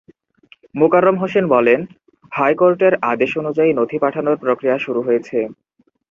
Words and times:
মোকাররম 0.75 1.15
হোসেন 1.17 1.45
বলেন, 1.47 1.79
হাইকোর্টের 2.31 2.93
আদেশ 3.11 3.31
অনুযায়ী 3.37 3.71
নথি 3.73 3.97
পাঠানোর 4.03 4.35
প্রক্রিয়া 4.37 4.77
শুরু 4.77 4.99
হয়েছে। 5.01 5.37